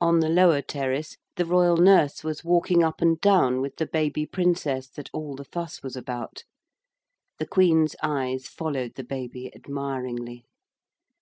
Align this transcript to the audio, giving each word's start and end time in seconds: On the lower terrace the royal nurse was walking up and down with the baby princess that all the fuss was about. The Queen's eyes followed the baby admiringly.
On 0.00 0.20
the 0.20 0.30
lower 0.30 0.62
terrace 0.62 1.18
the 1.36 1.44
royal 1.44 1.76
nurse 1.76 2.24
was 2.24 2.42
walking 2.42 2.82
up 2.82 3.02
and 3.02 3.20
down 3.20 3.60
with 3.60 3.76
the 3.76 3.84
baby 3.86 4.24
princess 4.24 4.88
that 4.88 5.10
all 5.12 5.36
the 5.36 5.44
fuss 5.44 5.82
was 5.82 5.96
about. 5.96 6.44
The 7.38 7.46
Queen's 7.46 7.94
eyes 8.02 8.48
followed 8.48 8.94
the 8.94 9.04
baby 9.04 9.54
admiringly. 9.54 10.46